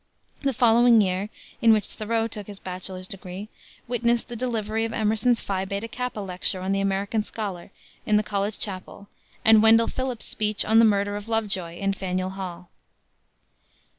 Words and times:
The 0.41 0.51
following 0.51 0.99
year 0.99 1.29
in 1.61 1.71
which 1.73 1.85
Thoreau 1.85 2.27
took 2.27 2.47
his 2.47 2.57
bachelor's 2.57 3.07
degree 3.07 3.49
witnessed 3.87 4.29
the 4.29 4.35
delivery 4.35 4.83
of 4.83 4.93
Emerson's 4.93 5.41
Phi 5.41 5.63
Beta 5.63 5.87
Kappa 5.87 6.19
lecture 6.21 6.59
on 6.61 6.71
the 6.71 6.81
American 6.81 7.21
Scholar 7.21 7.69
in 8.03 8.17
the 8.17 8.23
college 8.23 8.57
chapel 8.57 9.09
and 9.45 9.61
Wendell 9.61 9.87
Phillips's 9.89 10.27
speech 10.31 10.65
on 10.65 10.79
the 10.79 10.85
Murder 10.85 11.15
of 11.17 11.29
Lovejoy 11.29 11.77
in 11.77 11.93
Faneuil 11.93 12.31
Hall. 12.31 12.71